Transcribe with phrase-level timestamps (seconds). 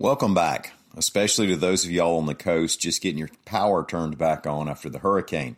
[0.00, 4.16] Welcome back, especially to those of y'all on the coast just getting your power turned
[4.16, 5.56] back on after the hurricane.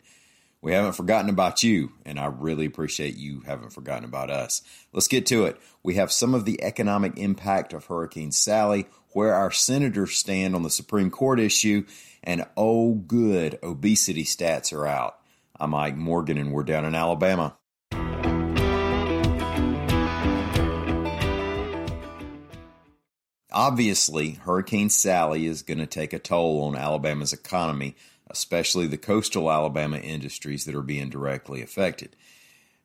[0.62, 4.62] We haven't forgotten about you, and I really appreciate you haven't forgotten about us.
[4.94, 5.60] Let's get to it.
[5.82, 10.62] We have some of the economic impact of Hurricane Sally, where our senators stand on
[10.62, 11.84] the Supreme Court issue,
[12.24, 15.18] and oh, good, obesity stats are out.
[15.60, 17.58] I'm Mike Morgan, and we're down in Alabama.
[23.52, 27.96] Obviously, Hurricane Sally is going to take a toll on Alabama's economy,
[28.28, 32.14] especially the coastal Alabama industries that are being directly affected.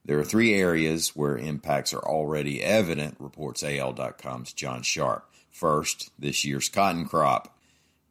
[0.03, 5.29] There are three areas where impacts are already evident, reports AL.com's John Sharp.
[5.49, 7.57] First, this year's cotton crop.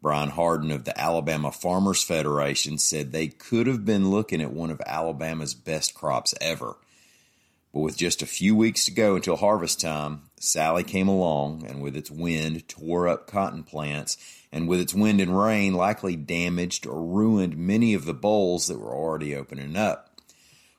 [0.03, 4.71] Brian Hardin of the Alabama Farmers Federation said they could have been looking at one
[4.71, 6.77] of Alabama's best crops ever.
[7.73, 11.81] But with just a few weeks to go until harvest time, Sally came along and
[11.81, 14.17] with its wind tore up cotton plants
[14.53, 18.79] and with its wind and rain likely damaged or ruined many of the bolls that
[18.79, 20.21] were already opening up.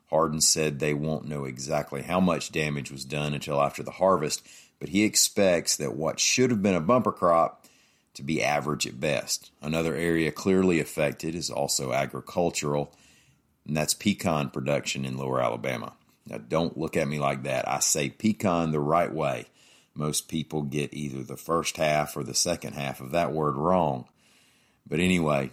[0.09, 4.45] Hardin said they won't know exactly how much damage was done until after the harvest,
[4.79, 7.66] but he expects that what should have been a bumper crop
[8.13, 9.51] to be average at best.
[9.62, 12.94] Another area clearly affected is also agricultural,
[13.68, 15.94] and that's pecan production in lower Alabama.
[16.28, 17.68] Now, don't look at me like that.
[17.68, 19.47] I say pecan the right way.
[19.95, 24.07] Most people get either the first half or the second half of that word wrong.
[24.85, 25.51] But anyway,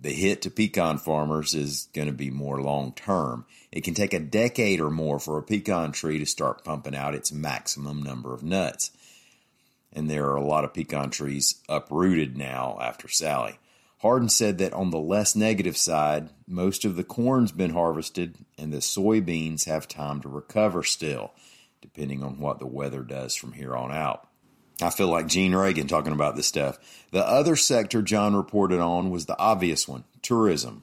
[0.00, 3.44] the hit to pecan farmers is going to be more long term.
[3.70, 7.14] It can take a decade or more for a pecan tree to start pumping out
[7.14, 8.90] its maximum number of nuts.
[9.92, 13.58] And there are a lot of pecan trees uprooted now after Sally.
[13.98, 18.72] Hardin said that on the less negative side, most of the corn's been harvested and
[18.72, 21.32] the soybeans have time to recover still,
[21.84, 24.26] depending on what the weather does from here on out.
[24.80, 26.78] I feel like Gene Reagan talking about this stuff.
[27.10, 30.82] The other sector John reported on was the obvious one tourism.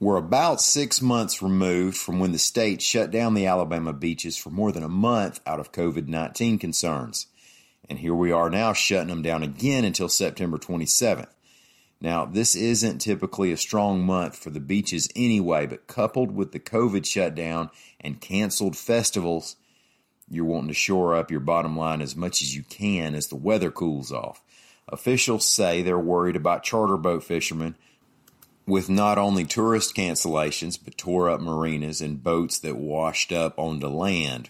[0.00, 4.48] We're about six months removed from when the state shut down the Alabama beaches for
[4.48, 7.26] more than a month out of COVID 19 concerns.
[7.90, 11.28] And here we are now shutting them down again until September 27th.
[12.00, 16.60] Now, this isn't typically a strong month for the beaches anyway, but coupled with the
[16.60, 17.68] COVID shutdown
[18.00, 19.56] and canceled festivals,
[20.30, 23.36] you're wanting to shore up your bottom line as much as you can as the
[23.36, 24.42] weather cools off.
[24.88, 27.76] Officials say they're worried about charter boat fishermen
[28.66, 33.88] with not only tourist cancellations, but tore up marinas and boats that washed up onto
[33.88, 34.48] land,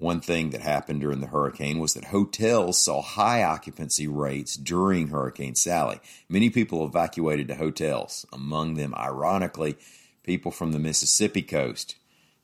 [0.00, 5.08] one thing that happened during the hurricane was that hotels saw high occupancy rates during
[5.08, 6.00] Hurricane Sally.
[6.26, 9.76] Many people evacuated to hotels, among them, ironically,
[10.22, 11.96] people from the Mississippi coast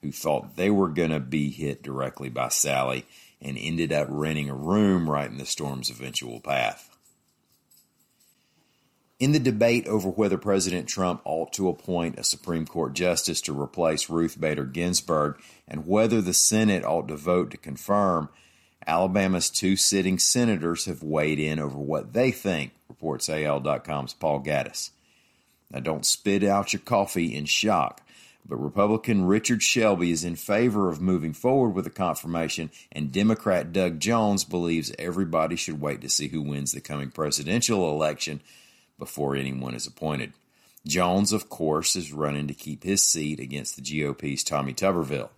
[0.06, 3.05] who thought they were going to be hit directly by Sally
[3.41, 6.97] and ended up renting a room right in the storm's eventual path.
[9.19, 13.61] In the debate over whether President Trump ought to appoint a Supreme Court justice to
[13.61, 18.28] replace Ruth Bader Ginsburg and whether the Senate ought to vote to confirm,
[18.87, 24.91] Alabama's two sitting senators have weighed in over what they think, reports AL.com's Paul Gattis.
[25.71, 28.06] Now, don't spit out your coffee in shock,
[28.48, 33.72] but Republican Richard Shelby is in favor of moving forward with the confirmation, and Democrat
[33.72, 38.41] Doug Jones believes everybody should wait to see who wins the coming presidential election
[38.98, 40.33] before anyone is appointed.
[40.87, 45.31] Jones, of course, is running to keep his seat against the GOP's Tommy Tuberville.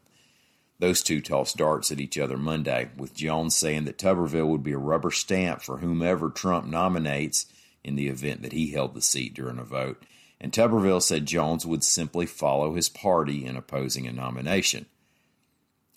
[0.78, 4.72] Those two tossed darts at each other Monday, with Jones saying that Tuberville would be
[4.72, 7.46] a rubber stamp for whomever Trump nominates
[7.82, 10.02] in the event that he held the seat during a vote,
[10.40, 14.86] and Tuberville said Jones would simply follow his party in opposing a nomination.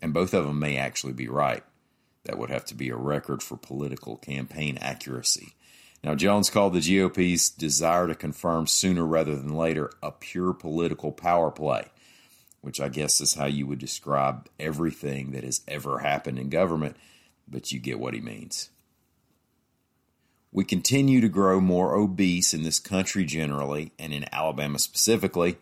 [0.02, 1.64] And both of them may actually be right.
[2.24, 5.54] That would have to be a record for political campaign accuracy.
[6.04, 11.12] Now, Jones called the GOP's desire to confirm sooner rather than later a pure political
[11.12, 11.90] power play,
[12.62, 16.98] which I guess is how you would describe everything that has ever happened in government,
[17.48, 18.71] but you get what he means.
[20.53, 25.57] We continue to grow more obese in this country generally, and in Alabama specifically,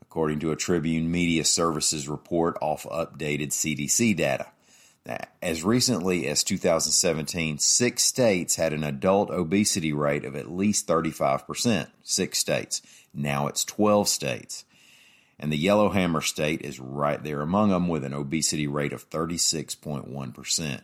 [0.00, 4.46] according to a Tribune Media Services report off updated CDC data.
[5.42, 11.88] As recently as 2017, six states had an adult obesity rate of at least 35%.
[12.02, 12.82] Six states.
[13.14, 14.64] Now it's 12 states.
[15.38, 20.80] And the Yellowhammer state is right there among them with an obesity rate of 36.1%.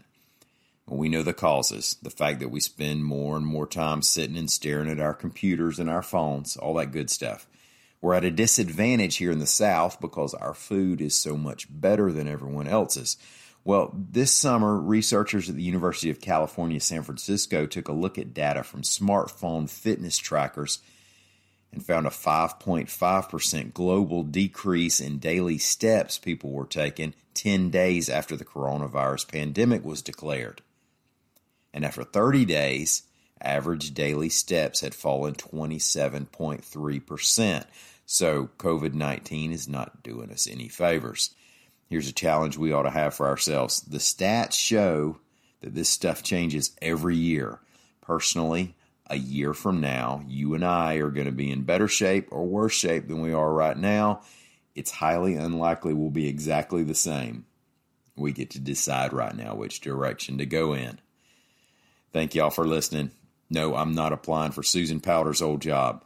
[0.87, 4.37] Well, we know the causes the fact that we spend more and more time sitting
[4.37, 7.47] and staring at our computers and our phones, all that good stuff.
[8.03, 12.13] We're at a disadvantage here in the South because our food is so much better
[12.13, 13.17] than everyone else's.
[13.65, 18.35] Well, this summer, researchers at the University of California, San Francisco took a look at
[18.35, 20.81] data from smartphone fitness trackers
[21.73, 28.37] and found a 5.5% global decrease in daily steps people were taking 10 days after
[28.37, 30.61] the coronavirus pandemic was declared.
[31.75, 33.03] And after 30 days,
[33.41, 37.65] average daily steps had fallen 27.3%.
[38.07, 41.35] So COVID 19 is not doing us any favors
[41.95, 43.81] here's a challenge we ought to have for ourselves.
[43.83, 45.19] The stats show
[45.61, 47.61] that this stuff changes every year.
[48.01, 48.75] Personally,
[49.07, 52.45] a year from now, you and I are going to be in better shape or
[52.45, 54.23] worse shape than we are right now.
[54.75, 57.47] It's highly unlikely we'll be exactly the same.
[58.17, 61.01] We get to decide right now which direction to go in.
[62.15, 63.11] Thank y'all for listening.
[63.51, 66.05] No, I'm not applying for Susan Powter's old job.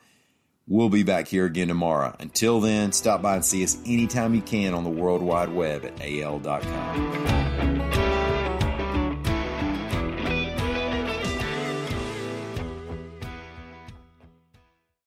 [0.66, 2.16] We'll be back here again tomorrow.
[2.18, 5.84] Until then, stop by and see us anytime you can on the World Wide Web
[5.84, 7.77] at al.com.